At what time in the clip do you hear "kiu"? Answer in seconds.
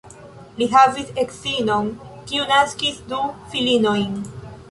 2.31-2.47